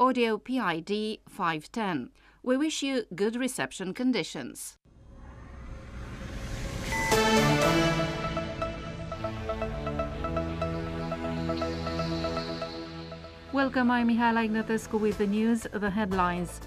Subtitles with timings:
[0.00, 2.08] Audio PID 510.
[2.42, 4.78] We wish you good reception conditions.
[13.52, 16.62] Welcome, I'm Mihaela Ignatescu with the news, the headlines.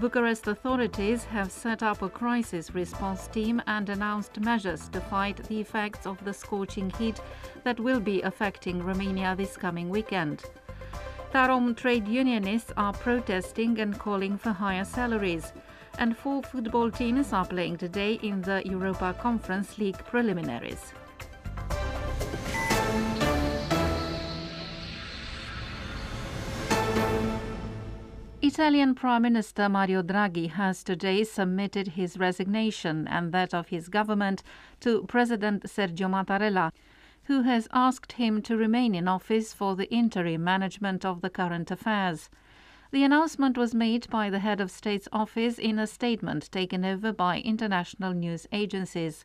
[0.00, 5.60] Bucharest authorities have set up a crisis response team and announced measures to fight the
[5.60, 7.20] effects of the scorching heat
[7.62, 10.42] that will be affecting Romania this coming weekend.
[11.32, 15.54] Tarom trade unionists are protesting and calling for higher salaries,
[15.98, 20.92] and four football teams are playing today in the Europa Conference League preliminaries.
[28.42, 34.42] Italian Prime Minister Mario Draghi has today submitted his resignation and that of his government
[34.80, 36.72] to President Sergio Mattarella,
[37.24, 41.70] who has asked him to remain in office for the interim management of the current
[41.70, 42.28] affairs.
[42.90, 47.12] The announcement was made by the head of state's office in a statement taken over
[47.12, 49.24] by international news agencies.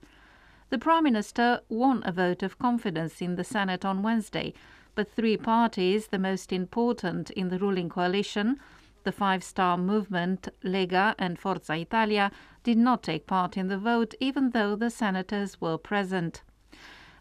[0.69, 4.53] The Prime Minister won a vote of confidence in the Senate on Wednesday,
[4.95, 8.59] but three parties, the most important in the ruling coalition,
[9.03, 12.31] the Five Star Movement, Lega, and Forza Italia
[12.63, 16.41] did not take part in the vote, even though the senators were present.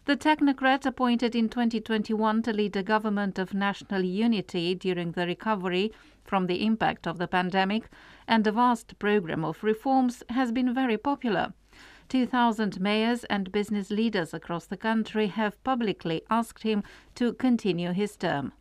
[0.07, 5.91] The technocrat appointed in 2021 to lead a government of national unity during the recovery
[6.23, 7.89] from the impact of the pandemic
[8.25, 11.51] and a vast program of reforms has been very popular.
[12.07, 16.83] 2,000 mayors and business leaders across the country have publicly asked him
[17.15, 18.53] to continue his term.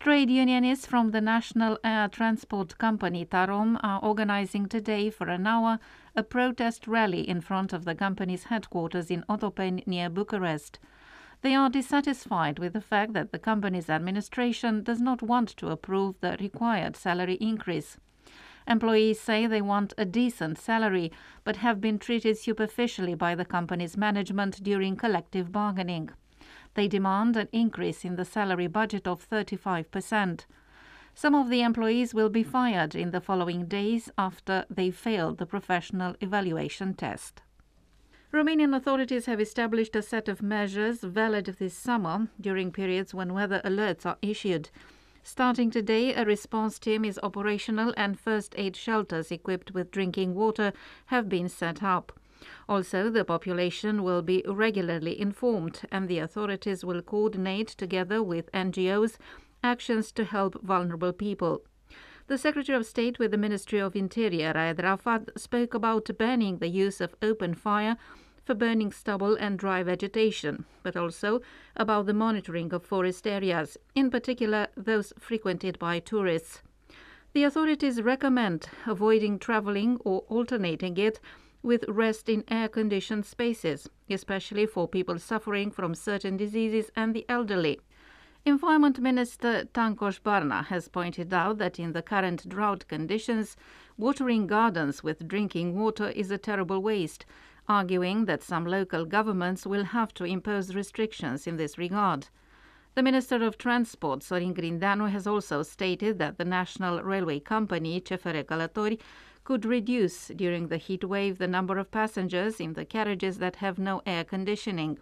[0.00, 5.78] Trade unionists from the national air transport company Tarom are organizing today for an hour
[6.14, 10.78] a protest rally in front of the company's headquarters in Otopeni near Bucharest.
[11.40, 16.20] They are dissatisfied with the fact that the company's administration does not want to approve
[16.20, 17.96] the required salary increase.
[18.68, 21.10] Employees say they want a decent salary,
[21.42, 26.10] but have been treated superficially by the company's management during collective bargaining.
[26.74, 30.46] They demand an increase in the salary budget of 35%.
[31.14, 35.46] Some of the employees will be fired in the following days after they failed the
[35.46, 37.42] professional evaluation test.
[38.32, 43.60] Romanian authorities have established a set of measures valid this summer during periods when weather
[43.62, 44.70] alerts are issued.
[45.22, 50.72] Starting today, a response team is operational and first aid shelters equipped with drinking water
[51.06, 52.18] have been set up.
[52.68, 59.18] Also, the population will be regularly informed and the authorities will coordinate together with NGOs
[59.62, 61.62] actions to help vulnerable people.
[62.28, 66.68] The Secretary of State with the Ministry of Interior, Raed Arafat, spoke about banning the
[66.68, 67.96] use of open fire
[68.44, 71.40] for burning stubble and dry vegetation, but also
[71.76, 76.62] about the monitoring of forest areas, in particular those frequented by tourists.
[77.34, 81.18] The authorities recommend avoiding traveling or alternating it
[81.62, 87.24] with rest in air conditioned spaces, especially for people suffering from certain diseases and the
[87.28, 87.80] elderly.
[88.44, 93.56] Environment Minister Tanczos Barna has pointed out that in the current drought conditions,
[93.96, 97.24] watering gardens with drinking water is a terrible waste,
[97.68, 102.26] arguing that some local governments will have to impose restrictions in this regard.
[102.96, 108.42] The Minister of Transport, Sorin Grindeanu, has also stated that the National Railway Company, CFR
[108.42, 108.98] Călători,
[109.44, 113.78] could reduce during the heat wave the number of passengers in the carriages that have
[113.78, 114.98] no air conditioning.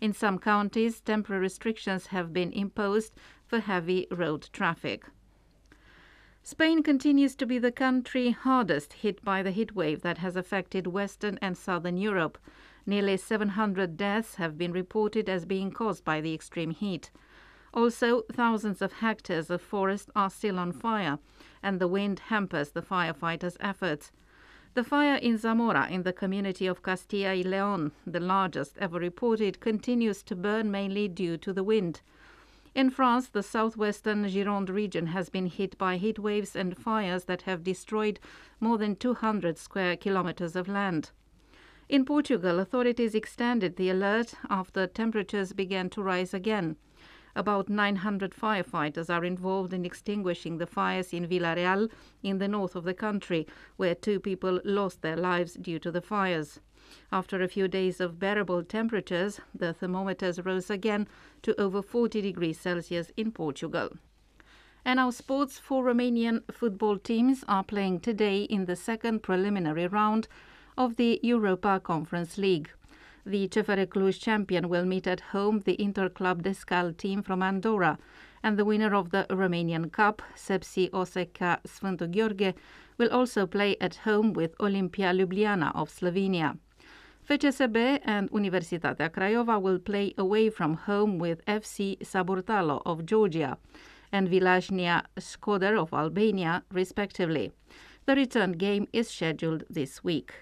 [0.00, 3.14] In some counties, temporary restrictions have been imposed
[3.46, 5.04] for heavy road traffic.
[6.42, 10.86] Spain continues to be the country hardest hit by the heat wave that has affected
[10.86, 12.38] Western and Southern Europe.
[12.86, 17.10] Nearly 700 deaths have been reported as being caused by the extreme heat.
[17.74, 21.18] Also, thousands of hectares of forest are still on fire,
[21.62, 24.12] and the wind hampers the firefighters' efforts.
[24.76, 29.58] The fire in Zamora in the community of Castilla y León, the largest ever reported,
[29.58, 32.02] continues to burn mainly due to the wind.
[32.74, 37.40] In France, the southwestern Gironde region has been hit by heat waves and fires that
[37.48, 38.20] have destroyed
[38.60, 41.10] more than 200 square kilometers of land.
[41.88, 46.76] In Portugal, authorities extended the alert after temperatures began to rise again.
[47.36, 51.88] About 900 firefighters are involved in extinguishing the fires in Vila Real,
[52.22, 53.46] in the north of the country,
[53.76, 56.60] where two people lost their lives due to the fires.
[57.12, 61.08] After a few days of bearable temperatures, the thermometers rose again
[61.42, 63.90] to over 40 degrees Celsius in Portugal.
[64.82, 70.26] And our sports four Romanian football teams are playing today in the second preliminary round
[70.78, 72.70] of the Europa Conference League.
[73.28, 77.98] The CFR Cluj champion will meet at home the Interclub Descal team from Andorra,
[78.44, 82.54] and the winner of the Romanian Cup, Sepsi OSK Sfântu Gheorghe,
[82.98, 86.56] will also play at home with Olimpia Ljubljana of Slovenia.
[87.28, 93.58] FCSB and Universitatea Craiova will play away from home with FC Saburtalo of Georgia
[94.12, 97.50] and Vllaznia Shkodër of Albania, respectively.
[98.04, 100.32] The return game is scheduled this week.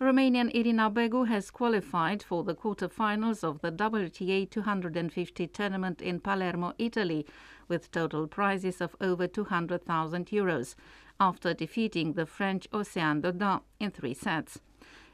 [0.00, 6.72] Romanian Irina Begu has qualified for the quarterfinals of the WTA 250 tournament in Palermo,
[6.78, 7.26] Italy,
[7.68, 10.74] with total prizes of over 200,000 euros,
[11.20, 14.58] after defeating the French Océane Dodin in three sets.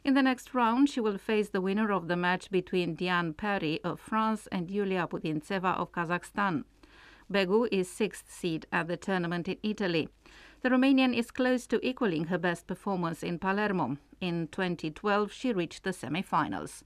[0.04, 3.80] In the next round, she will face the winner of the match between Diane Parry
[3.82, 6.62] of France and Yulia Putintseva of Kazakhstan.
[7.28, 10.08] Begu is sixth seed at the tournament in Italy.
[10.62, 13.98] The Romanian is close to equaling her best performance in Palermo.
[14.20, 16.84] In 2012, she reached the semi-finals.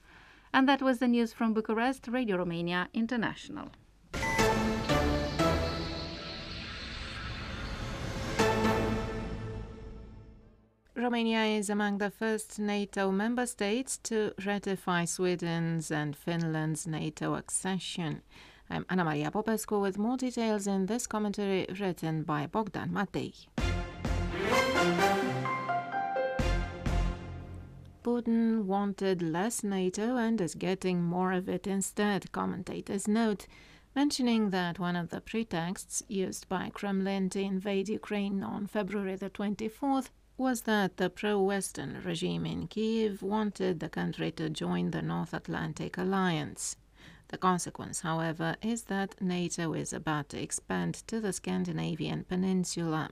[0.52, 3.68] And that was the news from Bucharest, Radio Romania International.
[10.96, 18.22] Romania is among the first NATO member states to ratify Sweden's and Finland's NATO accession.
[18.72, 23.34] I'm Anna Maria Popescu with more details in this commentary written by Bogdan Matei.
[28.04, 33.48] Putin wanted less NATO and is getting more of it instead, commentators note,
[33.96, 39.30] mentioning that one of the pretexts used by Kremlin to invade Ukraine on February the
[39.30, 45.34] 24th was that the pro-Western regime in Kiev wanted the country to join the North
[45.34, 46.76] Atlantic Alliance.
[47.30, 53.10] The consequence, however, is that NATO is about to expand to the Scandinavian peninsula.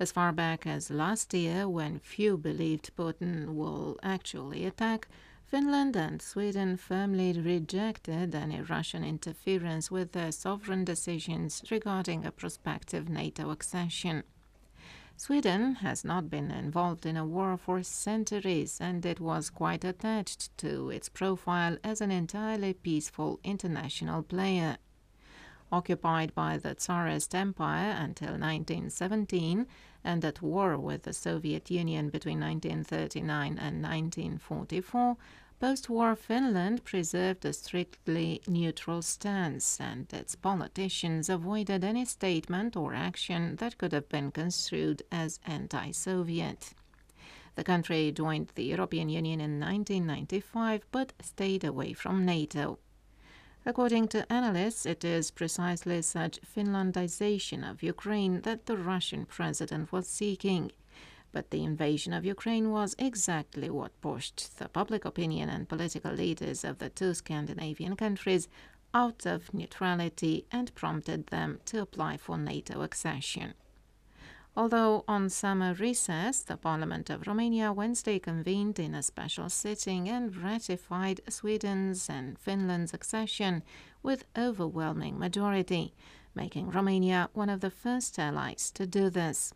[0.00, 5.06] As far back as last year, when few believed Putin will actually attack,
[5.46, 13.08] Finland and Sweden firmly rejected any Russian interference with their sovereign decisions regarding a prospective
[13.08, 14.24] NATO accession.
[15.20, 20.56] Sweden has not been involved in a war for centuries and it was quite attached
[20.58, 24.76] to its profile as an entirely peaceful international player.
[25.72, 29.66] Occupied by the Tsarist Empire until 1917
[30.04, 35.16] and at war with the Soviet Union between 1939 and 1944,
[35.60, 43.56] Post-war Finland preserved a strictly neutral stance, and its politicians avoided any statement or action
[43.56, 46.74] that could have been construed as anti-Soviet.
[47.56, 52.78] The country joined the European Union in 1995 but stayed away from NATO.
[53.66, 60.06] According to analysts, it is precisely such Finlandization of Ukraine that the Russian president was
[60.06, 60.70] seeking.
[61.32, 66.64] But the invasion of Ukraine was exactly what pushed the public opinion and political leaders
[66.64, 68.48] of the two Scandinavian countries
[68.94, 73.54] out of neutrality and prompted them to apply for NATO accession.
[74.56, 80.36] Although on summer recess, the Parliament of Romania Wednesday convened in a special sitting and
[80.36, 83.62] ratified Sweden's and Finland's accession
[84.02, 85.94] with overwhelming majority,
[86.34, 89.52] making Romania one of the first allies to do this.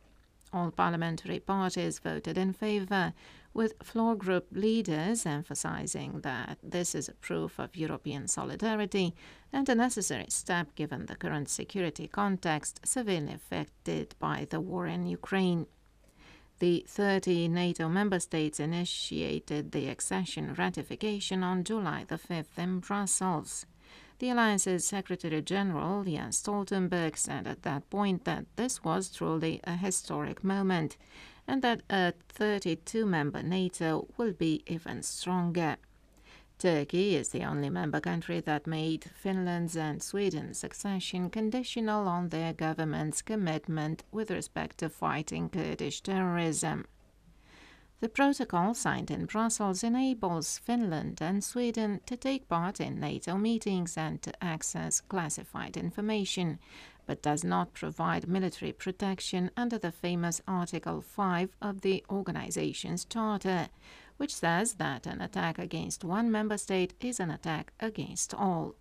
[0.52, 3.14] All parliamentary parties voted in favour,
[3.54, 9.14] with floor group leaders emphasizing that this is a proof of European solidarity
[9.52, 15.06] and a necessary step given the current security context severely affected by the war in
[15.06, 15.66] Ukraine.
[16.58, 23.66] The 30 NATO member states initiated the accession ratification on July the 5th in Brussels.
[24.22, 29.74] The alliance's Secretary General Jens Stoltenberg said at that point that this was truly a
[29.74, 30.96] historic moment
[31.48, 35.76] and that a 32 member NATO will be even stronger.
[36.56, 42.52] Turkey is the only member country that made Finland's and Sweden's accession conditional on their
[42.52, 46.84] government's commitment with respect to fighting Kurdish terrorism.
[48.02, 53.96] The protocol signed in Brussels enables Finland and Sweden to take part in NATO meetings
[53.96, 56.58] and to access classified information,
[57.06, 63.68] but does not provide military protection under the famous Article 5 of the organization's charter,
[64.16, 68.74] which says that an attack against one member state is an attack against all.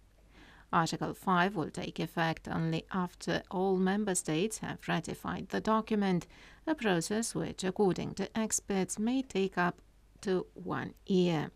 [0.73, 6.27] Article 5 will take effect only after all member states have ratified the document,
[6.65, 9.81] a process which, according to experts, may take up
[10.21, 11.51] to one year.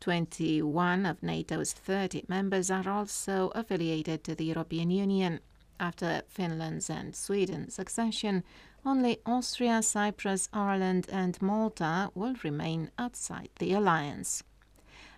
[0.00, 5.40] 21 of NATO's 30 members are also affiliated to the European Union.
[5.78, 8.42] After Finland's and Sweden's accession,
[8.84, 14.42] only Austria, Cyprus, Ireland, and Malta will remain outside the alliance.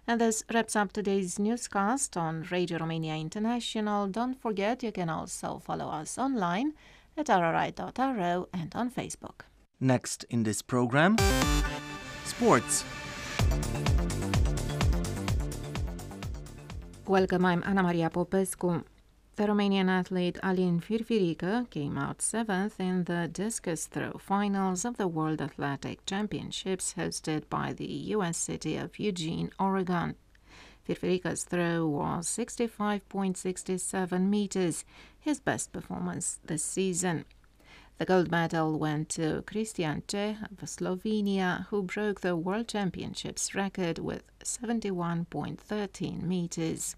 [0.09, 4.07] And this wraps up today's newscast on Radio Romania International.
[4.09, 6.73] Don't forget you can also follow us online
[7.15, 9.43] at rri.ro and on Facebook.
[9.79, 11.19] Next in this program,
[12.25, 12.87] sports.
[17.07, 18.83] Welcome, I'm Anna Maria Popescu.
[19.39, 25.07] The Romanian athlete Alin Firfirică came out seventh in the discus throw finals of the
[25.07, 28.37] World Athletic Championships hosted by the U.S.
[28.37, 30.17] city of Eugene, Oregon.
[30.85, 34.85] Firfirica's throw was 65.67 meters,
[35.21, 37.25] his best performance this season.
[37.99, 44.01] The gold medal went to Kristjan Čeh of Slovenia, who broke the World Championships record
[44.01, 46.97] with 71.13 meters.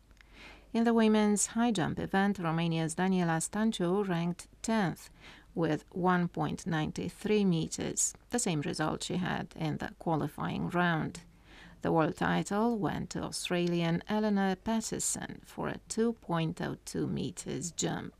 [0.72, 5.08] In the women's high jump event, Romania's Daniela Stanciu ranked 10th
[5.52, 11.22] with 1.93 meters, the same result she had in the qualifying round.
[11.82, 18.14] The world title went to Australian Eleanor Patterson for a 2.02 meters jump.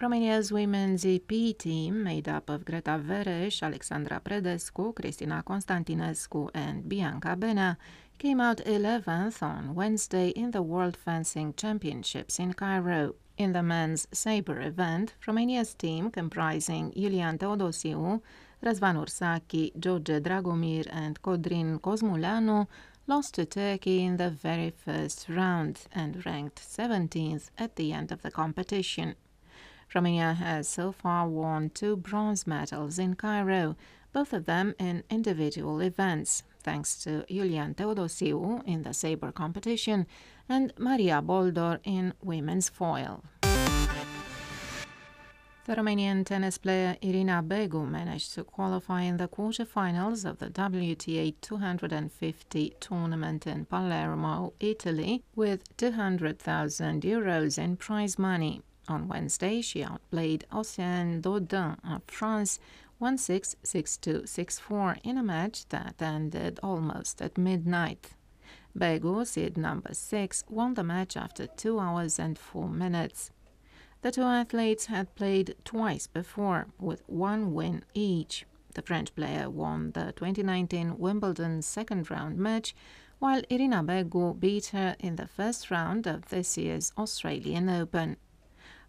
[0.00, 7.36] Romania's women's épée team, made up of Greta Veres, Alexandra Predescu, Cristina Constantinescu, and Bianca
[7.36, 7.76] Benea,
[8.22, 13.16] came out 11th on Wednesday in the World Fencing Championships in Cairo.
[13.36, 18.22] In the men's sabre event, Romania's team, comprising Iulian Teodosiu,
[18.62, 22.68] Răzvan Ursachi, George Dragomir, and Codrin Cosmuleanu,
[23.08, 28.22] lost to Turkey in the very first round and ranked 17th at the end of
[28.22, 29.16] the competition.
[29.92, 33.74] Romania has so far won two bronze medals in Cairo,
[34.12, 40.06] both of them in individual events, thanks to Iulian Teodosiu in the sabre competition
[40.48, 43.22] and Maria Boldor in women's foil.
[45.64, 51.34] The Romanian tennis player Irina Begu managed to qualify in the quarterfinals of the WTA
[51.40, 58.62] 250 tournament in Palermo, Italy, with 200,000 euros in prize money.
[58.88, 62.58] On Wednesday, she outplayed Océane Dodin of France
[63.02, 68.10] 166264 in a match that ended almost at midnight.
[68.78, 73.32] Begu, seed number 6, won the match after 2 hours and 4 minutes.
[74.02, 78.46] The two athletes had played twice before, with one win each.
[78.74, 82.72] The French player won the 2019 Wimbledon second round match,
[83.18, 88.16] while Irina Begu beat her in the first round of this year's Australian Open.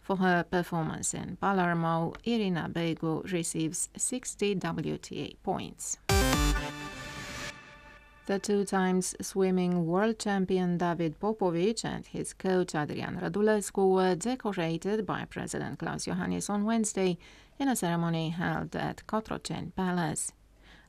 [0.04, 5.98] For her performance in Palermo, Irina Begu receives 60 WTA points.
[8.26, 15.06] The two times swimming world champion David Popovici and his coach Adrian Radulescu were decorated
[15.06, 17.18] by President Klaus Iohannis on Wednesday
[17.58, 20.34] in a ceremony held at Cotroceni Palace.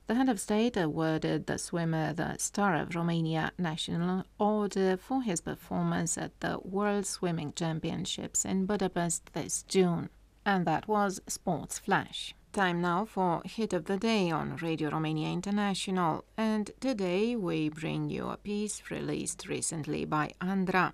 [0.06, 5.40] The head of state awarded the swimmer the Star of Romania National Order for his
[5.40, 10.10] performance at the World Swimming Championships in Budapest this June.
[10.44, 12.34] And that was Sports Flash.
[12.52, 16.26] Time now for Hit of the Day on Radio Romania International.
[16.36, 20.92] And today we bring you a piece released recently by Andra.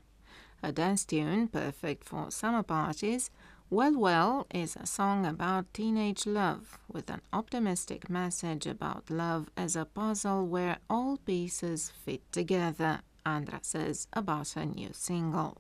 [0.62, 3.33] A dance tune perfect for summer parties
[3.71, 9.77] well Well is a song about teenage love with an optimistic message about love as
[9.77, 15.59] a puzzle where all pieces fit together, Andra says about her new single.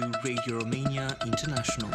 [0.00, 1.90] To Radio Romania International.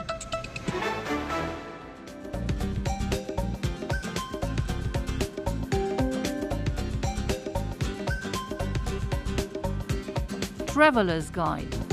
[10.67, 11.90] Traveler's Guide.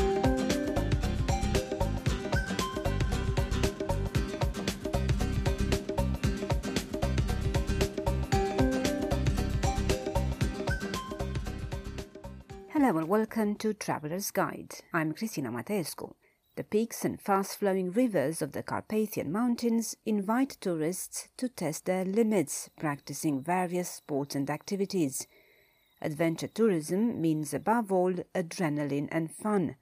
[13.39, 14.75] Welcome to Traveler's Guide.
[14.93, 16.13] I'm Cristina Mateescu.
[16.57, 22.69] The peaks and fast-flowing rivers of the Carpathian Mountains invite tourists to test their limits,
[22.81, 25.29] practicing various sports and activities.
[26.03, 29.77] Adventure tourism means above all adrenaline and fun.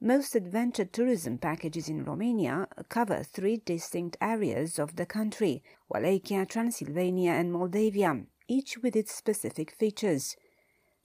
[0.00, 7.32] Most adventure tourism packages in Romania cover three distinct areas of the country Wallachia, Transylvania,
[7.32, 10.36] and Moldavia, each with its specific features.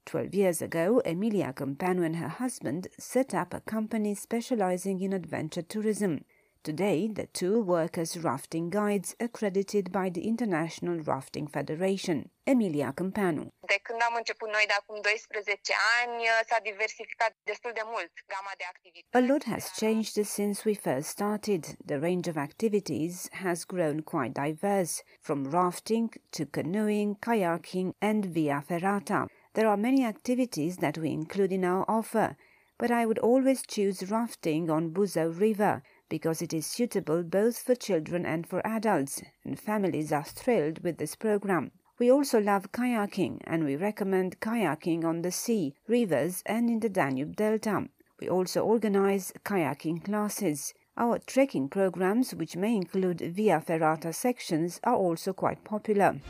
[0.08, 5.62] Twelve years ago, Emilia Câmpeanu and her husband set up a company specializing in adventure
[5.62, 6.24] tourism.
[6.64, 12.30] Today, the two work as rafting guides accredited by the International Rafting Federation.
[12.46, 13.48] Emilia Câmpeanu.
[13.68, 18.12] De când am început noi de acum 12 ani, uh, s-a diversificat destul de mult
[18.28, 19.16] gama de activități.
[19.20, 21.64] A lot has changed since we first started.
[21.86, 28.64] The range of activities has grown quite diverse, from rafting to canoeing, kayaking, and via
[28.68, 29.26] ferrata.
[29.58, 32.38] There are many activities that we include in our offer,
[32.78, 37.74] but I would always choose rafting on Buzău River because it is suitable both for
[37.74, 41.72] children and for adults, and families are thrilled with this program.
[41.98, 46.90] We also love kayaking, and we recommend kayaking on the sea, rivers, and in the
[46.90, 47.90] Danube Delta.
[48.20, 50.76] We also organize kayaking classes.
[50.98, 56.22] Our trekking programs, which may include via ferrata sections, are also quite popular.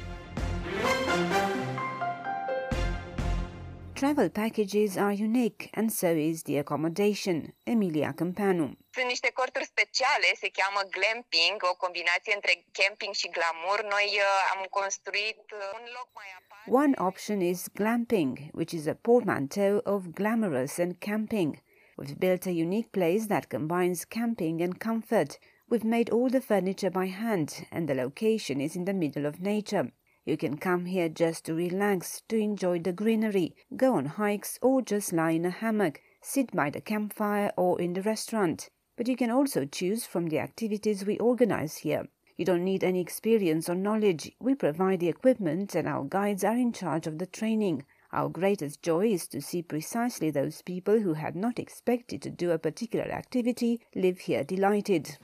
[3.97, 7.53] Travel packages are unique, and so is the accommodation.
[7.65, 8.77] Emilia Câmpeanu.
[8.91, 13.79] Sunt niște corturi speciale, se cheamă glamping, o combinație între camping și glamour.
[13.95, 16.71] Noi uh, am construit uh, un loc mai aparte.
[16.83, 21.51] One option is glamping, which is a portmanteau of glamorous and camping.
[21.99, 25.29] We've built a unique place that combines camping and comfort.
[25.69, 29.35] We've made all the furniture by hand, and the location is in the middle of
[29.53, 29.85] nature.
[30.27, 34.81] You can come here just to relax, to enjoy the greenery, go on hikes, or
[34.81, 38.69] just lie in a hammock, sit by the campfire or in the restaurant.
[38.97, 42.09] But you can also choose from the activities we organize here.
[42.35, 44.29] You don't need any experience or knowledge.
[44.37, 47.85] We provide the equipment and our guides are in charge of the training.
[48.11, 52.51] Our greatest joy is to see precisely those people who had not expected to do
[52.51, 55.17] a particular activity live here delighted.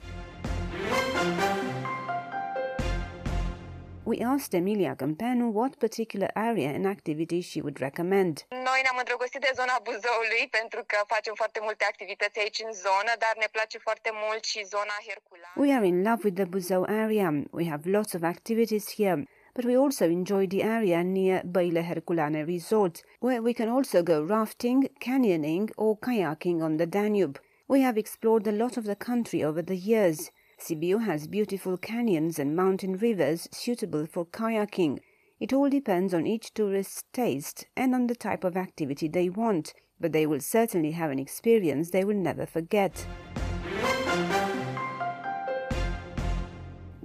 [4.06, 8.44] We asked Emilia Câmpeanu what particular area and activity she would recommend.
[8.50, 13.12] Noi ne-am îndrăgostit de zona Buzăului pentru că facem foarte multe activități aici în zonă,
[13.18, 15.52] dar ne place foarte mult și zona Herculan.
[15.56, 17.30] We are in love with the Buzău area.
[17.50, 19.18] We have lots of activities here,
[19.54, 24.16] but we also enjoy the area near Băile Herculane Resort, where we can also go
[24.36, 27.36] rafting, canyoning, or kayaking on the Danube.
[27.66, 30.18] We have explored a lot of the country over the years.
[30.64, 34.98] Sibiu has beautiful canyons and mountain rivers suitable for kayaking.
[35.38, 39.74] It all depends on each tourist's taste and on the type of activity they want,
[40.00, 43.06] but they will certainly have an experience they will never forget.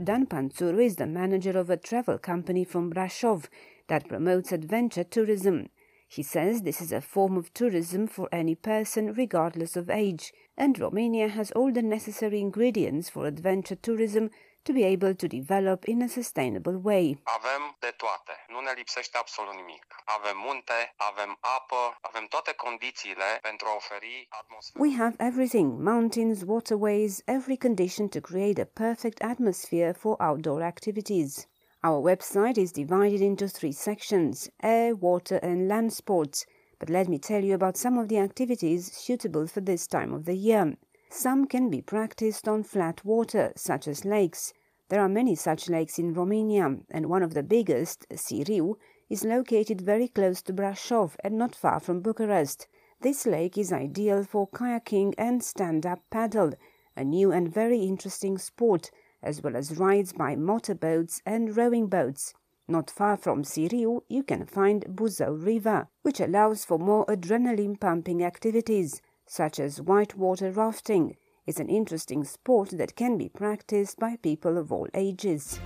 [0.02, 3.48] Dan Pantsuru is the manager of a travel company from Brasov
[3.88, 5.68] that promotes adventure tourism.
[6.08, 10.78] He says this is a form of tourism for any person regardless of age, and
[10.78, 14.30] Romania has all the necessary ingredients for adventure tourism
[14.66, 17.18] to be able to develop in a sustainable way.
[17.24, 19.86] Avem de toate, nu ne lipsește absolut nimic.
[20.06, 24.84] Avem munte, avem apă, avem toate condițiile pentru a oferi atmosferă.
[24.86, 31.48] We have everything mountains, waterways, every condition to create a perfect atmosphere for outdoor activities.
[31.82, 36.46] Our website is divided into three sections air, water, and land sports.
[36.80, 40.24] But let me tell you about some of the activities suitable for this time of
[40.26, 40.78] the year.
[41.10, 44.54] Some can be practiced on flat water, such as lakes.
[44.88, 48.78] There are many such lakes in Romania, and one of the biggest, Siriu,
[49.10, 52.68] is located very close to Brasov and not far from Bucharest.
[53.02, 56.54] This lake is ideal for kayaking and stand up paddle,
[56.96, 62.34] a new and very interesting sport, as well as rides by motorboats and rowing boats.
[62.70, 68.24] Not far from Siriu, you can find Buzău River, which allows for more adrenaline pumping
[68.24, 71.16] activities, such as whitewater rafting.
[71.48, 75.60] It's an interesting sport that can be practiced by people of all ages.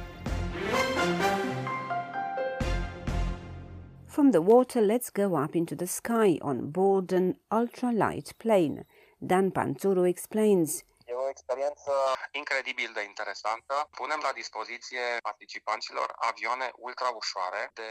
[4.06, 8.86] From the water, let's go up into the sky on board an ultralight plane.
[9.26, 10.86] Dan Pantsuru explains.
[11.34, 11.92] O experiență
[12.32, 13.76] incredibil de interesantă.
[14.02, 17.90] Punem la dispoziție participanților avioane ultra ușoare de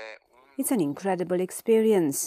[0.60, 2.18] It's an incredible experience.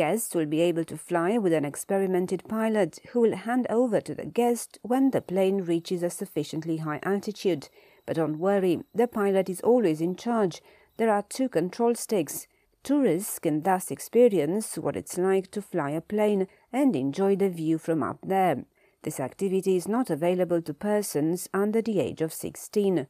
[0.00, 4.12] Guests will be able to fly with an experimented pilot who will hand over to
[4.20, 7.64] the guest when the plane reaches a sufficiently high altitude.
[8.06, 10.56] But don't worry, the pilot is always in charge.
[10.98, 12.36] There are two control sticks.
[12.82, 17.76] Tourists can thus experience what it's like to fly a plane and enjoy the view
[17.78, 18.56] from up there.
[19.02, 23.06] This activity is not available to persons under the age of 16.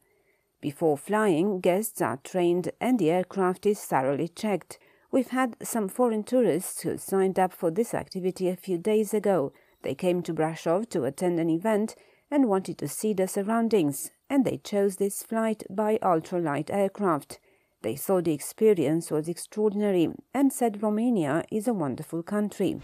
[0.61, 4.79] Before flying, guests are trained and the aircraft is thoroughly checked.
[5.11, 9.51] We've had some foreign tourists who signed up for this activity a few days ago.
[9.81, 11.95] They came to Brasov to attend an event
[12.29, 17.39] and wanted to see the surroundings, and they chose this flight by ultralight aircraft.
[17.81, 22.79] They thought the experience was extraordinary and said Romania is a wonderful country.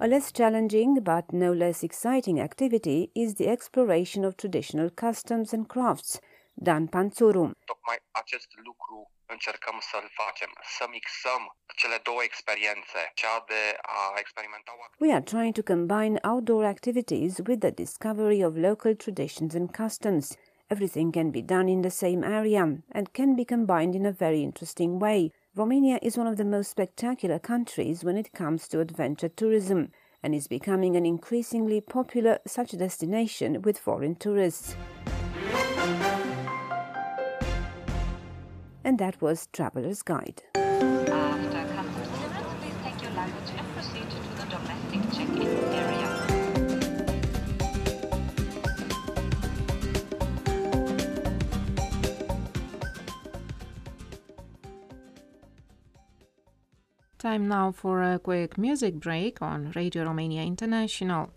[0.00, 5.66] A less challenging but no less exciting activity is the exploration of traditional customs and
[5.66, 6.20] crafts.
[6.54, 7.50] Dan Pantsuru.
[7.64, 14.72] Tocmai acest lucru încercăm să-l facem, să mixăm cele două experiențe, cea de a experimenta
[14.74, 19.76] o We are trying to combine outdoor activities with the discovery of local traditions and
[19.76, 20.36] customs.
[20.68, 24.40] Everything can be done in the same area and can be combined in a very
[24.42, 25.32] interesting way.
[25.56, 29.90] Romania is one of the most spectacular countries when it comes to adventure tourism
[30.22, 34.76] and is becoming an increasingly popular such destination with foreign tourists.
[38.84, 40.42] And that was Traveler's Guide.
[57.18, 61.30] Time now for a quick music break on Radio Romania International.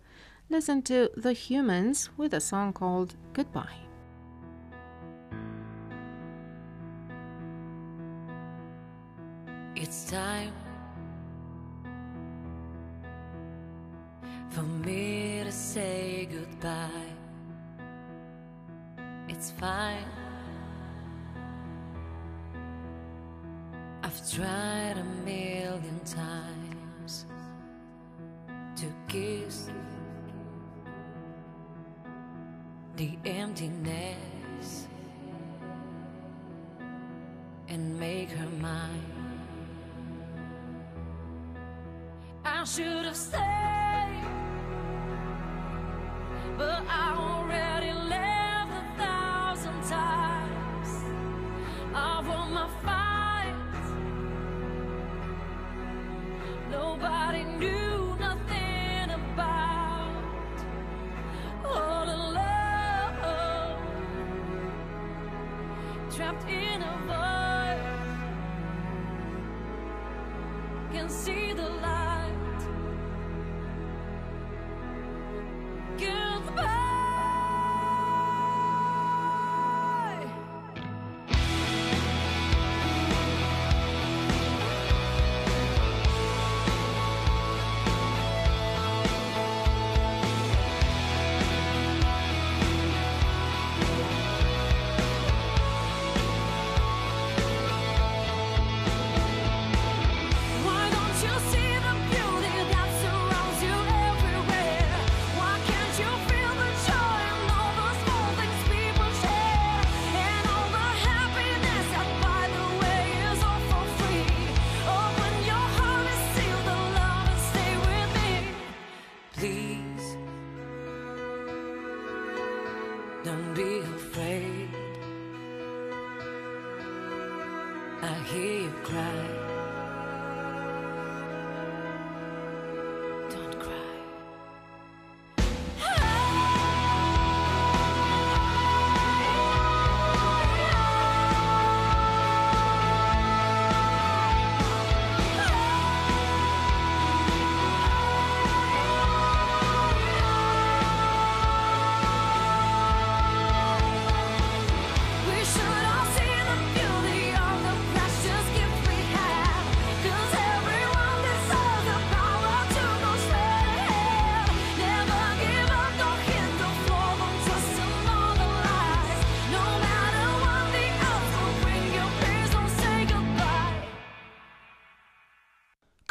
[0.48, 3.80] Listen to The Humans with a song called Goodbye.
[9.74, 10.52] It's time
[14.50, 17.12] for me to say goodbye.
[19.28, 20.21] It's fine.
[24.04, 27.26] I've tried a million times
[28.76, 29.70] to kiss
[32.96, 34.88] the emptiness
[37.68, 39.02] and make her mine.
[42.44, 43.41] I should have stayed,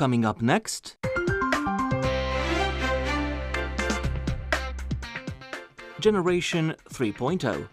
[0.01, 0.97] Coming up next.
[5.99, 6.89] Generation oh.
[6.89, 7.67] 3.0.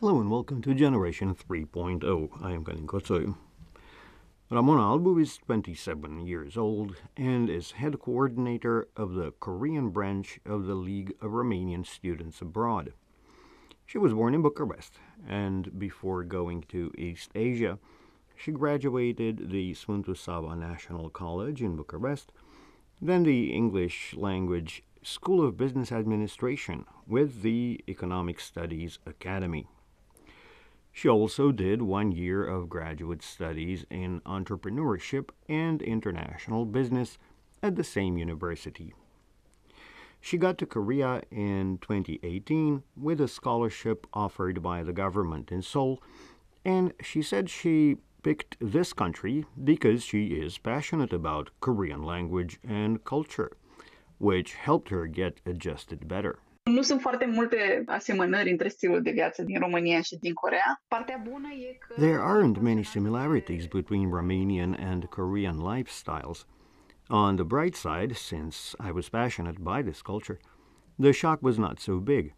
[0.00, 2.28] Hello and welcome to Generation 3.0.
[2.42, 3.34] I am Kanin Kotsoy.
[4.50, 10.66] Ramona Albu is 27 years old and is head coordinator of the Korean branch of
[10.66, 12.92] the League of Romanian Students Abroad.
[13.86, 17.78] She was born in Bucharest and before going to East Asia,
[18.36, 22.32] she graduated the Sfântu Sava National College in Bucharest,
[23.00, 29.66] then the English Language School of Business Administration with the Economic Studies Academy.
[30.90, 37.18] She also did one year of graduate studies in entrepreneurship and international business
[37.62, 38.94] at the same university.
[40.26, 46.02] She got to Korea in 2018 with a scholarship offered by the government in Seoul,
[46.64, 53.04] and she said she picked this country because she is passionate about Korean language and
[53.04, 53.50] culture,
[54.16, 56.38] which helped her get adjusted better.
[56.70, 60.82] Nu sunt foarte multe asemănări între stilul de viață din România și din Corea.
[60.88, 61.94] Partea bună e că...
[62.00, 66.46] There aren't many similarities between Romanian and Korean lifestyles.
[67.10, 70.38] On the bright side, since I was passionate by this culture,
[70.98, 72.32] the shock was not so big.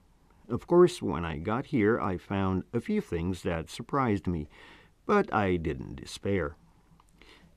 [0.49, 4.49] Of course, when I got here, I found a few things that surprised me,
[5.07, 6.57] but I didn't despair.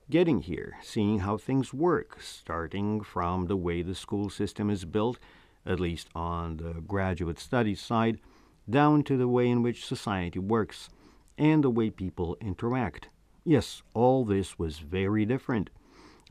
[0.08, 5.18] Getting here, seeing how things work, starting from the way the school system is built,
[5.66, 8.20] at least on the graduate studies side,
[8.68, 10.88] down to the way in which society works
[11.36, 13.08] and the way people interact.
[13.44, 15.70] Yes, all this was very different.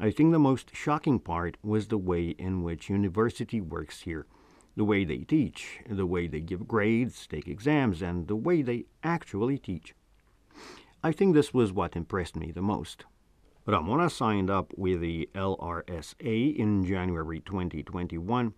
[0.01, 4.25] I think the most shocking part was the way in which university works here.
[4.77, 8.85] The way they teach, the way they give grades, take exams, and the way they
[9.03, 9.93] actually teach.
[11.03, 13.03] I think this was what impressed me the most.
[13.65, 18.53] Ramona signed up with the LRSA in January 2021,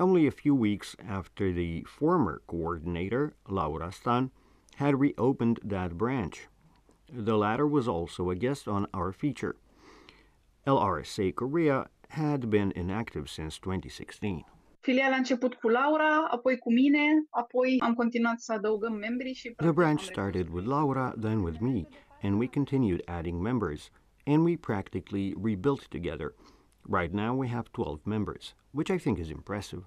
[0.00, 4.30] only a few weeks after the former coordinator, Laura Stan,
[4.76, 6.48] had reopened that branch.
[7.12, 9.56] The latter was also a guest on our feature.
[10.68, 14.44] LRSA Korea had been inactive since 2016.
[14.80, 17.00] Filiala a început cu Laura, apoi cu mine,
[17.30, 19.52] apoi am continuat să adăugăm membri și...
[19.56, 21.86] The branch started with Laura, then with me,
[22.22, 23.90] and we continued adding members,
[24.26, 26.34] and we practically rebuilt together.
[26.90, 29.82] Right now we have 12 members, which I think is impressive.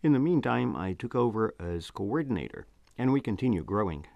[0.00, 2.66] In the meantime, I took over as coordinator,
[2.98, 4.06] and we continue growing.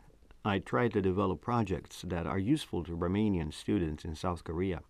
[0.45, 4.81] I try to develop projects that are useful to Romanian students in South Korea.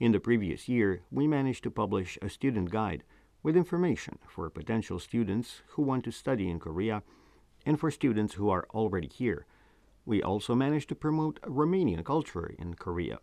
[0.00, 3.04] In the previous year, we managed to publish a student guide
[3.42, 7.02] with information for potential students who want to study in Korea
[7.66, 9.44] and for students who are already here.
[10.06, 13.18] We also managed to promote Romanian culture in Korea.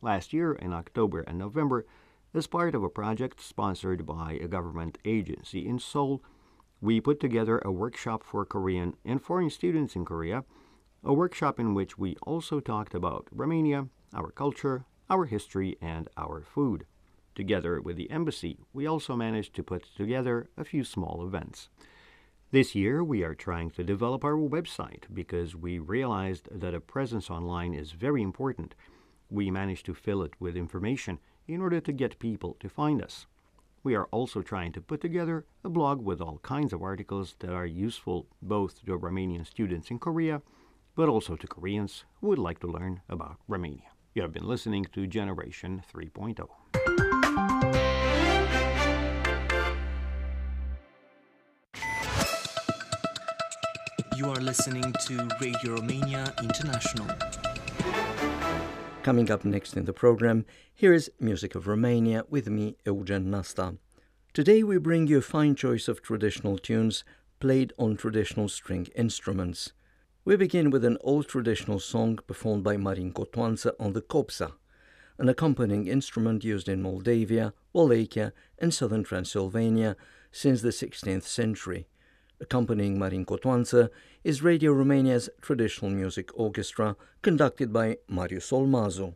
[0.00, 1.84] Last year, in October and November,
[2.32, 6.22] as part of a project sponsored by a government agency in Seoul,
[6.80, 10.44] we put together a workshop for Korean and foreign students in Korea,
[11.02, 16.42] a workshop in which we also talked about Romania, our culture, our history, and our
[16.42, 16.86] food.
[17.34, 21.68] Together with the embassy, we also managed to put together a few small events.
[22.52, 27.28] This year, we are trying to develop our website because we realized that a presence
[27.28, 28.76] online is very important.
[29.28, 33.26] We managed to fill it with information in order to get people to find us.
[33.82, 37.52] We are also trying to put together a blog with all kinds of articles that
[37.52, 40.40] are useful both to Romanian students in Korea,
[40.94, 43.93] but also to Koreans who would like to learn about Romania.
[44.14, 45.98] You have been listening to Generation oh.
[45.98, 46.48] 3.0.
[54.16, 57.08] You are listening to Radio Romania International.
[59.02, 63.74] Coming up next in the program, here is Music of Romania with me, Eugen Nasta.
[64.32, 67.02] Today we bring you a fine choice of traditional tunes
[67.40, 69.72] played on traditional string instruments.
[70.26, 74.52] We begin with an old traditional song performed by Marin Cotoanță on the kobza,
[75.18, 79.96] an accompanying instrument used in Moldavia, Wallachia, and southern Transylvania
[80.32, 81.86] since the 16th century.
[82.40, 83.90] Accompanying Marin Cotoanță
[84.22, 89.14] is Radio Romania's traditional music orchestra, conducted by Marius Olmazu.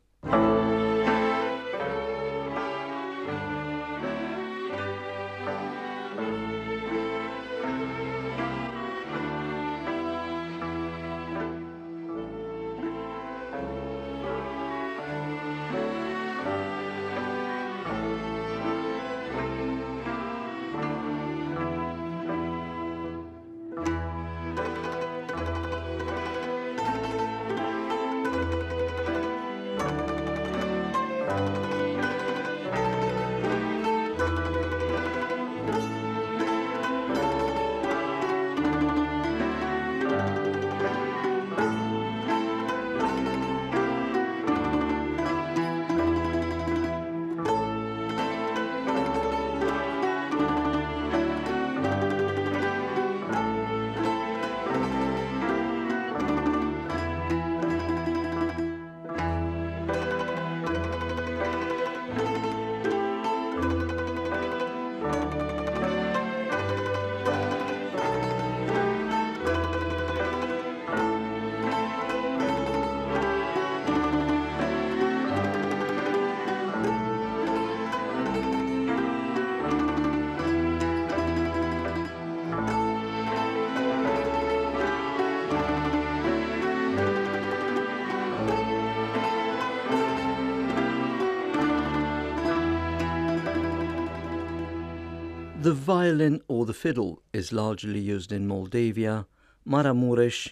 [95.89, 99.25] Violin or the fiddle is largely used in Moldavia,
[99.67, 100.51] Maramuresh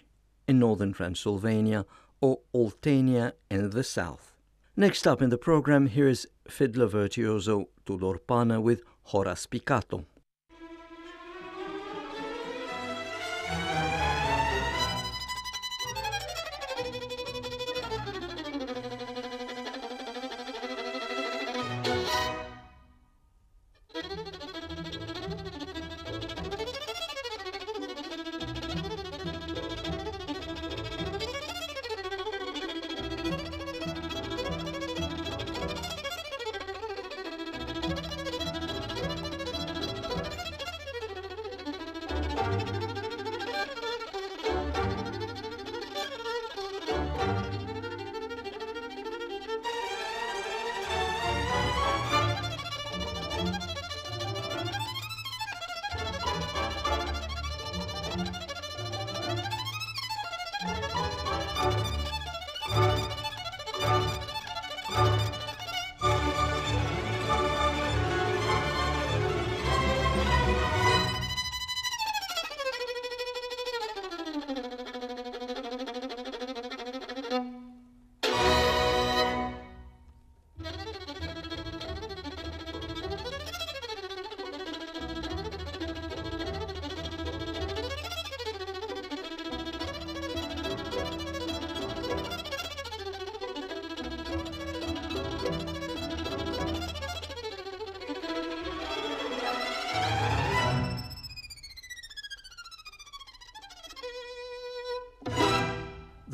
[0.48, 1.84] in northern Transylvania,
[2.22, 4.32] or Oltenia in the south.
[4.78, 10.06] Next up in the program, here is fiddler virtuoso Tudor Pana with Hora Spiccato.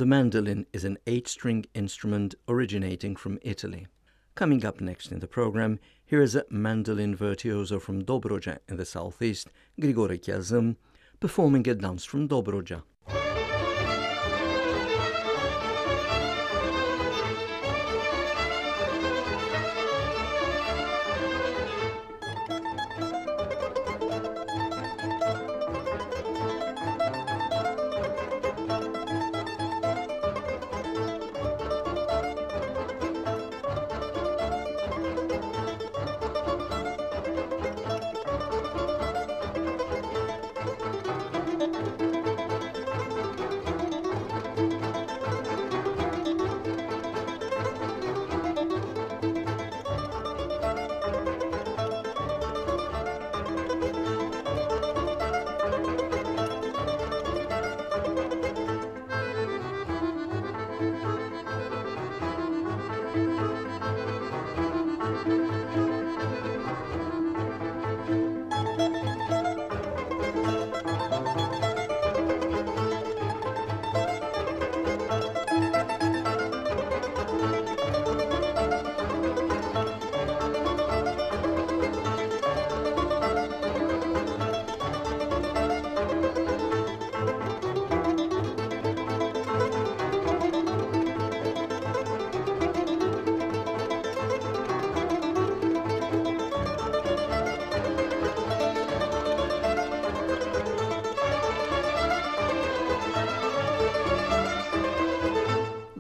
[0.03, 3.87] The mandolin is an eight string instrument originating from Italy.
[4.35, 8.85] Coming up next in the program, here is a mandolin virtuoso from Dobruja in the
[8.85, 9.51] southeast,
[9.81, 10.75] Grigore Kiazim,
[11.21, 12.83] performing a dance from Dobruja.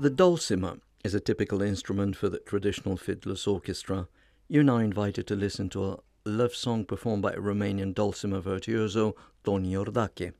[0.02, 4.08] The dulcimer is a typical instrument for the traditional fiddler's orchestra.
[4.48, 9.74] You're now invited to listen to a love song performed by Romanian dulcimer virtuoso, Toni
[9.74, 10.32] Iordache.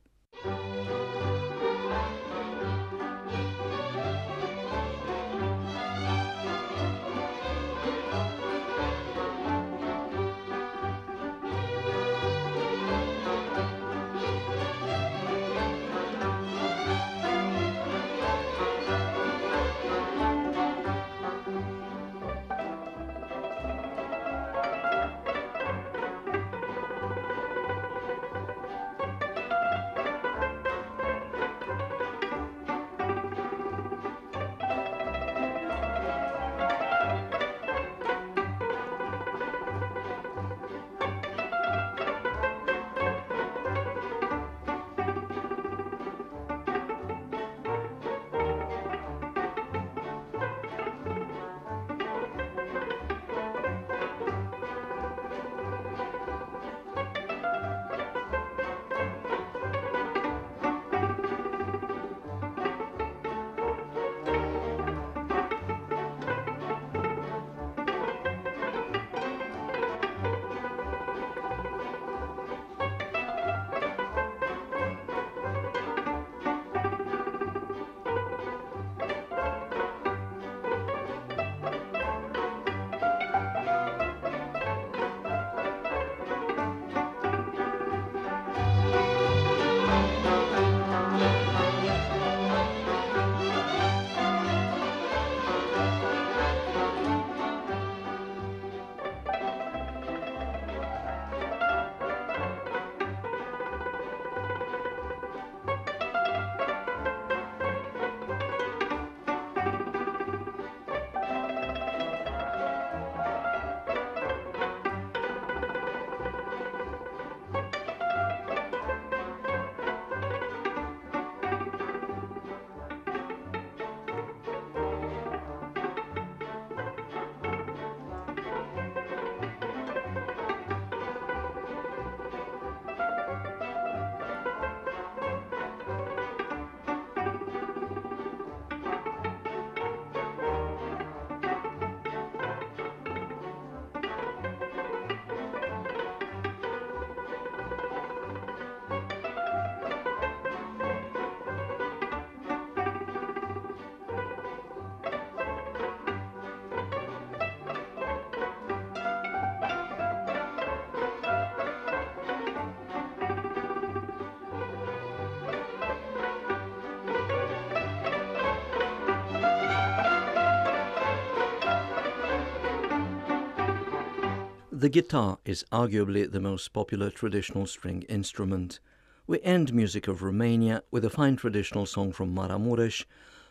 [174.83, 178.81] The guitar is arguably the most popular traditional string instrument.
[179.29, 183.05] We end Music of Romania with a fine traditional song from Maramuresh,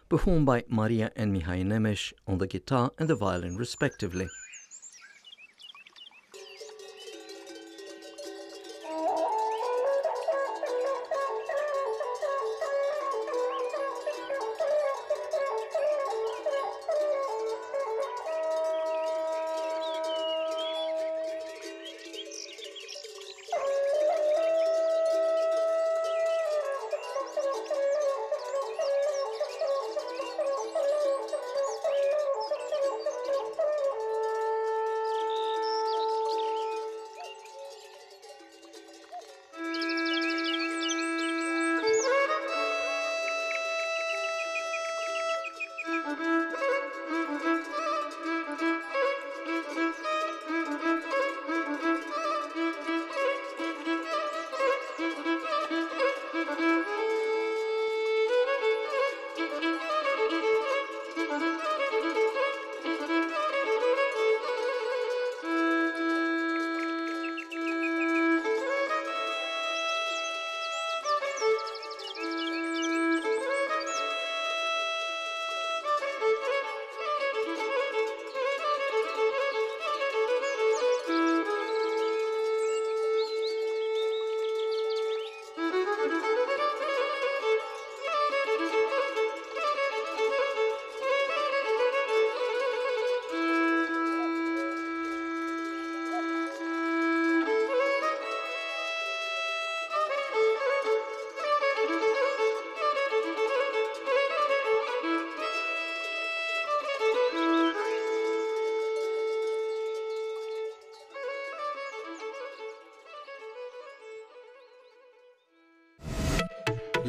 [0.10, 4.28] performed by Maria and Mihai Nemes on the guitar and the violin respectively.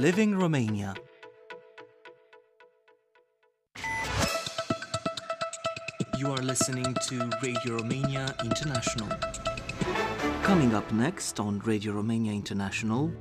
[0.03, 0.95] Living Romania.
[6.19, 9.09] You are listening to Radio Romania International.
[10.43, 13.13] Coming up next on Radio Romania International.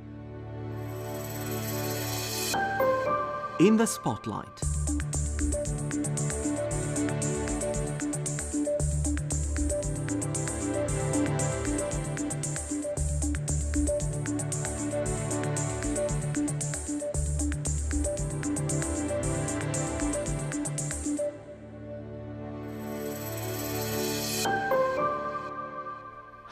[3.60, 4.71] In the Spotlight.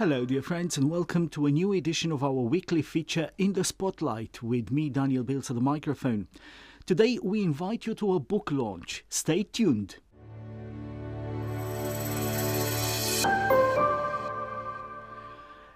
[0.00, 3.62] Hello, dear friends, and welcome to a new edition of our weekly feature In the
[3.62, 6.26] Spotlight with me, Daniel Bills, at the microphone.
[6.86, 9.04] Today, we invite you to a book launch.
[9.10, 9.96] Stay tuned.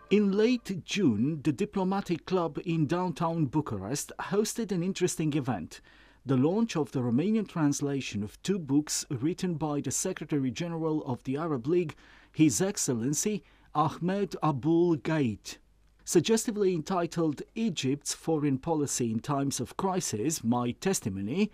[0.08, 5.82] In late June, the Diplomatic Club in downtown Bucharest hosted an interesting event
[6.24, 11.22] the launch of the Romanian translation of two books written by the Secretary General of
[11.24, 11.94] the Arab League,
[12.32, 13.44] His Excellency
[13.76, 15.58] Ahmed Aboul Gheit.
[16.04, 21.50] Suggestively entitled Egypt's Foreign Policy in Times of Crisis My Testimony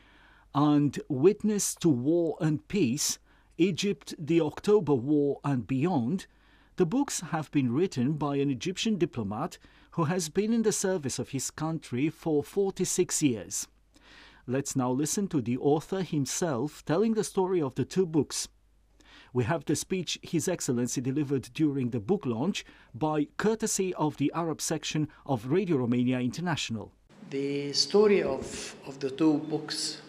[0.55, 3.19] and Witness to War and Peace
[3.57, 6.27] Egypt, the October War and Beyond,
[6.77, 9.57] the books have been written by an Egyptian diplomat
[9.93, 13.67] who has been in the service of his country for 46 years.
[14.47, 18.49] Let's now listen to the author himself telling the story of the two books.
[19.33, 22.65] We have the speech His Excellency delivered during the book launch
[22.95, 26.91] by courtesy of the Arab section of Radio Romania International.
[27.31, 30.03] The story of, of the two books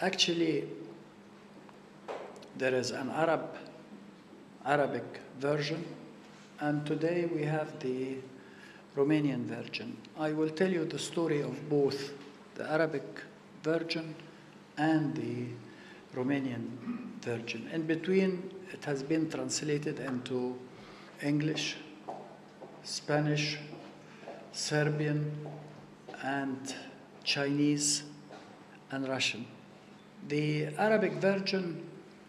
[0.00, 0.64] actually,
[2.56, 3.54] there is an Arab
[4.64, 5.84] Arabic version,
[6.58, 8.16] and today we have the
[8.96, 9.96] Romanian version.
[10.18, 12.12] I will tell you the story of both
[12.56, 13.22] the Arabic
[13.62, 14.14] version
[14.76, 15.46] and the
[16.14, 16.68] Romanian
[17.20, 17.68] version.
[17.72, 20.58] In between, it has been translated into
[21.22, 21.76] English,
[22.82, 23.58] Spanish,
[24.52, 25.30] Serbian,
[26.22, 26.74] and
[27.24, 28.02] Chinese
[28.90, 29.46] and Russian.
[30.28, 31.84] The Arabic version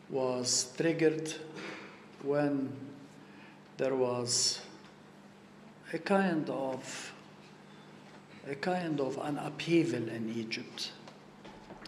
[0.09, 1.33] was triggered
[2.23, 2.71] when
[3.77, 4.59] there was
[5.93, 7.13] a kind of
[8.49, 10.91] a kind of an upheaval in Egypt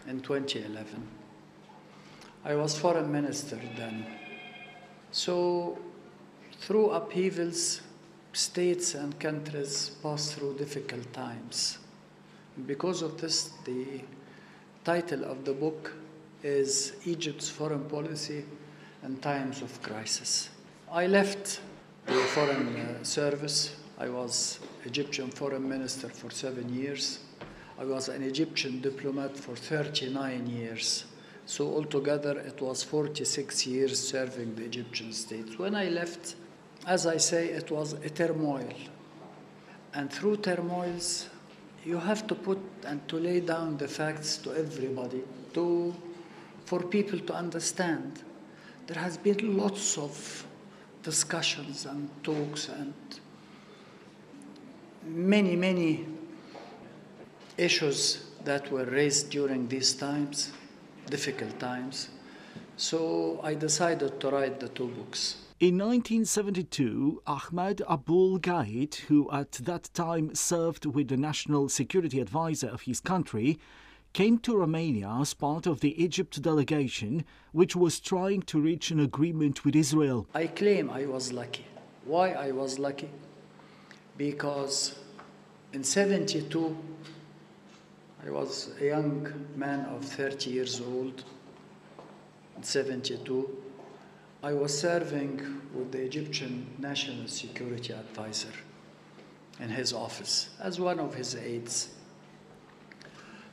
[0.06, 1.21] in 2011.
[2.44, 4.04] I was foreign minister then.
[5.12, 5.78] So,
[6.58, 7.82] through upheavals,
[8.32, 11.78] states and countries pass through difficult times.
[12.66, 14.00] Because of this, the
[14.84, 15.92] title of the book
[16.42, 18.44] is Egypt's Foreign Policy
[19.04, 20.48] in Times of Crisis.
[20.90, 21.60] I left
[22.06, 23.76] the Foreign uh, Service.
[23.98, 27.20] I was Egyptian Foreign Minister for seven years.
[27.78, 31.04] I was an Egyptian diplomat for 39 years.
[31.46, 35.58] So altogether, it was 46 years serving the Egyptian state.
[35.58, 36.36] When I left,
[36.86, 38.72] as I say, it was a turmoil.
[39.94, 41.28] And through turmoils,
[41.84, 45.22] you have to put and to lay down the facts to everybody,
[45.54, 45.94] to,
[46.64, 48.22] for people to understand.
[48.86, 50.46] There has been lots of
[51.02, 52.94] discussions and talks and
[55.04, 56.06] many, many
[57.58, 60.52] issues that were raised during these times,
[61.08, 62.08] difficult times.
[62.76, 65.36] So I decided to write the two books.
[65.60, 72.68] In 1972, Ahmed Aboul Gheit, who at that time served with the National Security Advisor
[72.68, 73.60] of his country,
[74.12, 79.00] came to Romania as part of the Egypt delegation, which was trying to reach an
[79.00, 80.26] agreement with Israel.
[80.34, 81.64] I claim I was lucky.
[82.04, 83.10] Why I was lucky?
[84.18, 84.96] Because
[85.72, 86.76] in 72,
[88.24, 91.24] I was a young man of 30 years old.
[92.60, 93.58] 72,
[94.44, 98.52] I was serving with the Egyptian National Security Advisor
[99.58, 101.88] in his office as one of his aides.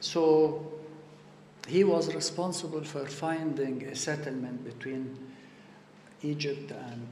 [0.02, 0.72] So
[1.68, 5.18] he was responsible for finding a settlement between
[6.22, 7.08] Egypt and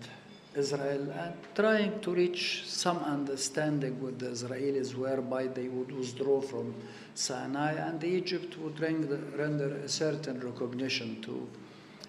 [0.55, 6.75] Israel and trying to reach some understanding with the Israelis whereby they would withdraw from
[7.17, 11.49] Sinai and Egypt would render, a certain recognition to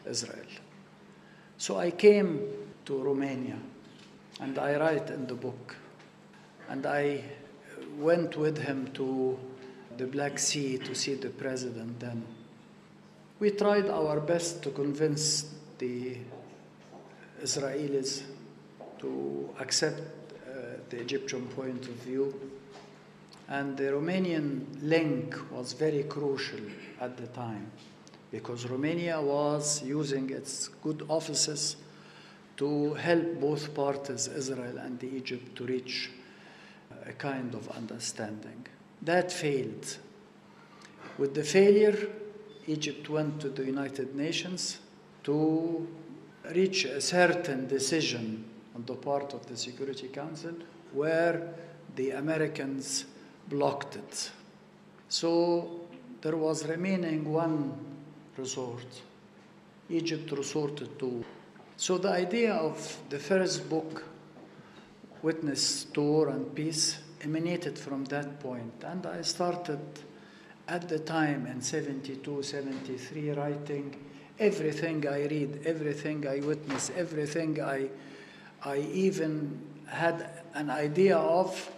[0.07, 0.45] Israel.
[1.57, 2.41] So I came
[2.85, 3.57] to Romania
[4.39, 5.77] and I write in the book.
[6.69, 7.25] And I
[7.97, 9.39] went with him to
[9.97, 12.23] the Black Sea to see the president then.
[13.41, 16.19] We tried our best to convince the
[17.43, 18.25] Israelis
[18.99, 20.03] to accept
[20.47, 22.58] uh, the Egyptian point of view.
[23.49, 26.61] And the Romanian link was very crucial
[27.01, 27.71] at the time
[28.31, 31.77] because Romania was using its good offices
[32.59, 36.11] to help both parties, Israel and Egypt, to reach
[36.91, 38.67] uh, a kind of understanding.
[39.01, 39.97] That failed.
[41.17, 41.97] With the failure,
[42.67, 44.79] Egypt went to the United Nations
[45.25, 45.87] to
[46.55, 48.45] reach a certain decision
[48.75, 50.53] on the part of the Security Council
[50.93, 51.55] where
[51.97, 53.07] the Americans
[53.49, 54.31] blocked it.
[55.09, 55.81] So
[56.21, 57.73] there was remaining one
[58.37, 58.87] resort.
[59.91, 61.25] Egypt resorted to.
[61.77, 64.05] So the idea of the first book,
[65.23, 68.85] Witness to War and Peace, emanated from that point.
[68.85, 69.81] And I started
[70.69, 73.97] at the time in 72, 73 writing
[74.39, 77.89] everything I read, everything I witness, everything I,
[78.65, 81.71] I even had an idea of,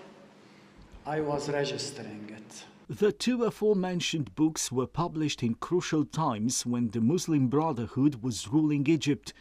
[1.11, 2.64] I was registering it.
[2.88, 8.86] The two aforementioned books were published in crucial times when the Muslim Brotherhood was ruling
[8.86, 9.32] Egypt.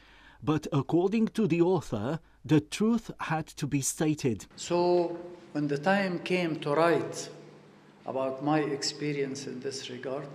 [0.44, 4.48] But according to the author, the truth had to be stated.
[4.56, 5.16] So
[5.52, 7.30] when the time came to write
[8.08, 10.30] about my experience in this regard,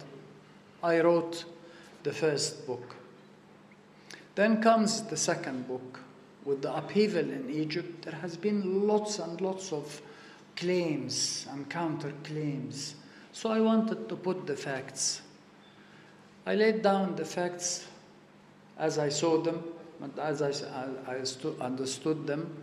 [0.84, 1.46] I wrote
[2.04, 2.94] the first book.
[4.36, 5.98] Then comes the second book.
[6.44, 10.00] With the upheaval in Egypt, there has been lots and lots of
[10.56, 12.94] claims and counterclaims.
[13.32, 15.22] So I wanted to put the facts.
[16.46, 17.86] I laid down the facts
[18.78, 19.62] as I saw them,
[20.02, 22.62] and as I, uh, I, I understood them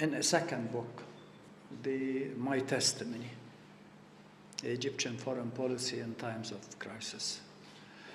[0.00, 1.02] in a second book,
[1.82, 3.30] the, my testimony,
[4.62, 7.40] Egyptian foreign policy in times of crisis.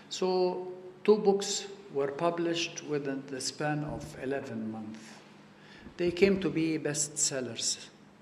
[0.10, 0.72] So
[1.04, 5.00] two books were published within the span of 11 months.
[5.98, 7.78] They came to be bestsellers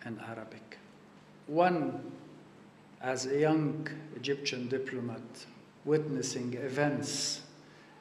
[0.06, 0.65] in Arabic.
[1.48, 2.12] One,
[3.02, 5.22] as a young Egyptian diplomat,
[5.86, 7.42] witnessing events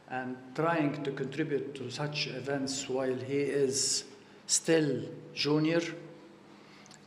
[0.08, 4.04] and trying to contribute to such events while he is
[4.46, 5.02] still
[5.34, 5.82] junior,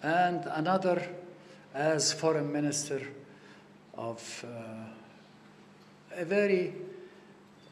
[0.04, 1.08] and another
[1.74, 3.02] as foreign minister
[3.96, 4.92] of uh,
[6.16, 6.74] a very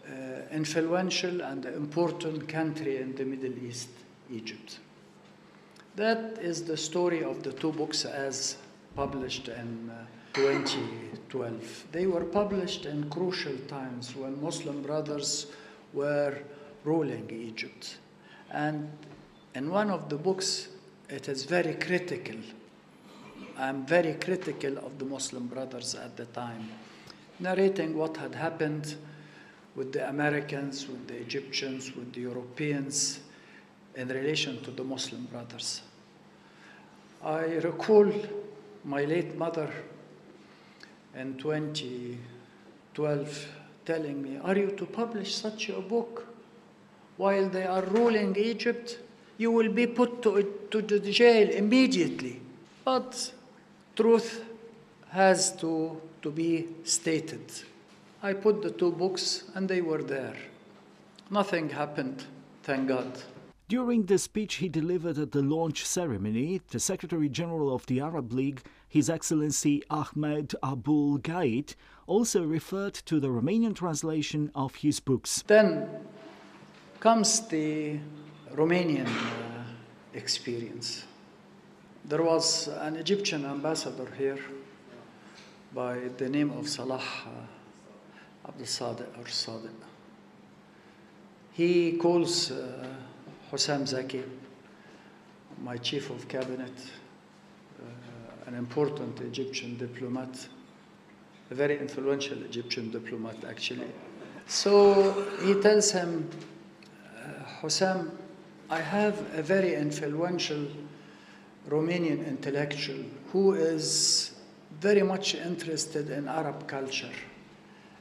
[0.08, 3.90] uh, influential and important country in the Middle East,
[4.32, 4.80] Egypt.
[5.96, 8.58] That is the story of the two books as
[8.98, 11.86] published in uh, 2012.
[11.94, 15.48] They were published in crucial times when Muslim brothers
[15.94, 16.38] were
[16.84, 17.98] ruling Egypt.
[18.52, 18.92] And
[19.54, 20.68] in one of the books,
[21.08, 22.40] it is very critical.
[23.58, 26.72] I'm very critical of the Muslim brothers at the time,
[27.40, 28.96] narrating what had happened
[29.78, 33.22] with the Americans, with the Egyptians, with the Europeans
[33.96, 35.82] in relation to the Muslim brothers.
[37.26, 38.12] I recall
[38.84, 39.70] my late mother
[41.16, 43.48] in 2012
[43.84, 46.28] telling me, Are you to publish such a book
[47.18, 49.00] while they are ruling Egypt?
[49.40, 52.42] You will be put to, to the jail immediately.
[52.84, 53.34] But
[53.96, 54.46] truth
[55.10, 57.42] has to, to be stated.
[58.22, 60.36] I put the two books and they were there.
[61.32, 62.24] Nothing happened,
[62.62, 63.12] thank God.
[63.68, 68.32] During the speech he delivered at the launch ceremony, the Secretary General of the Arab
[68.32, 71.74] League, His Excellency Ahmed Aboul Gheit,
[72.06, 75.44] also referred to the Romanian translation of his books.
[75.48, 75.90] Then
[77.00, 77.98] comes the
[78.54, 79.64] Romanian uh,
[80.14, 81.06] experience.
[82.06, 84.38] There was an Egyptian ambassador here
[85.74, 89.74] by the name of Salah uh, Abdel Sadiq or Sadiq.
[91.54, 92.86] He calls uh,
[93.52, 94.24] Hussam Zaki,
[95.62, 96.74] my chief of cabinet,
[97.80, 100.48] uh, an important Egyptian diplomat,
[101.52, 103.92] a very influential Egyptian diplomat actually.
[104.48, 106.30] So he tells him,
[107.18, 108.12] uh, Hussam,
[108.70, 110.68] I have a very influential
[111.70, 114.32] Romanian intellectual who is
[114.80, 117.14] very much interested in Arab culture,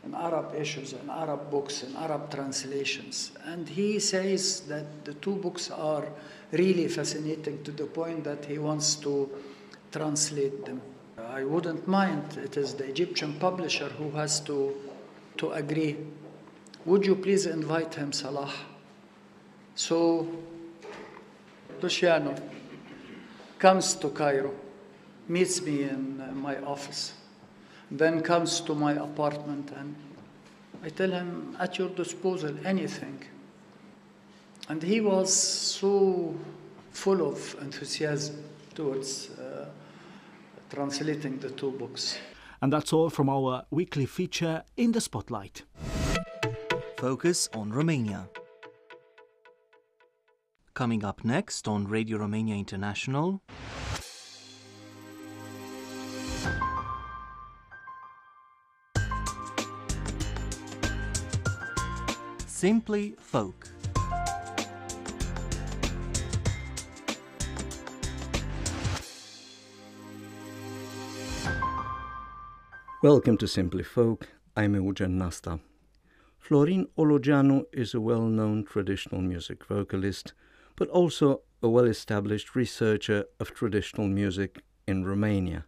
[0.04, 3.32] in Arab issues, and Arab books, and Arab translations.
[3.44, 6.04] And he says that the two books are
[6.52, 9.30] really fascinating to the point that he wants to
[9.90, 10.80] translate them.
[11.18, 14.74] I wouldn't mind, it is the Egyptian publisher who has to,
[15.38, 15.96] to agree.
[16.84, 18.52] Would you please invite him, Salah?
[19.74, 20.28] So,
[21.80, 22.34] Luciano
[23.58, 24.54] comes to Cairo,
[25.28, 27.14] meets me in uh, my office,
[27.98, 29.94] then comes to my apartment, and
[30.82, 33.22] I tell him, at your disposal, anything.
[34.68, 36.34] And he was so
[36.90, 38.42] full of enthusiasm
[38.74, 39.68] towards uh,
[40.70, 42.18] translating the two books.
[42.62, 45.64] And that's all from our weekly feature in the spotlight.
[46.96, 48.28] Focus on Romania.
[50.72, 53.42] Coming up next on Radio Romania International.
[62.56, 63.66] Simply Folk.
[73.02, 74.28] Welcome to Simply Folk.
[74.56, 75.58] I'm Eugen Nasta.
[76.38, 80.32] Florin Ologianu is a well known traditional music vocalist,
[80.76, 85.64] but also a well established researcher of traditional music in Romania.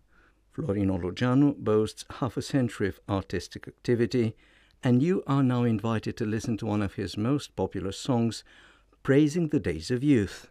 [0.52, 4.36] Florin Ologianu boasts half a century of artistic activity,
[4.86, 8.44] and you are now invited to listen to one of his most popular songs,
[9.02, 10.46] praising the days of youth.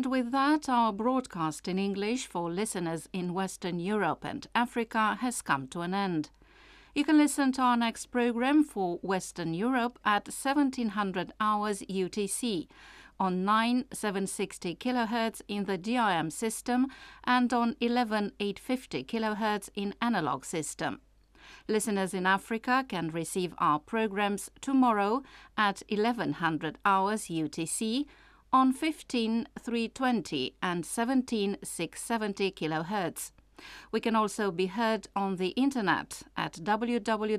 [0.00, 5.42] And with that, our broadcast in English for listeners in Western Europe and Africa has
[5.42, 6.30] come to an end.
[6.94, 12.66] You can listen to our next program for Western Europe at 1700 hours UTC
[13.18, 16.86] on 9760 kHz in the DRM system
[17.24, 21.02] and on 11850 kHz in analog system.
[21.68, 25.22] Listeners in Africa can receive our programs tomorrow
[25.58, 28.06] at 1100 hours UTC
[28.52, 33.32] on 15320 and 17670 kHz.
[33.92, 37.36] We can also be heard on the internet at www.rri.ro.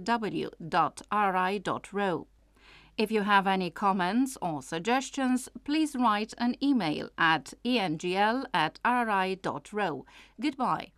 [2.98, 10.06] If you have any comments or suggestions, please write an email at engl at rri.ro.
[10.40, 10.92] Goodbye.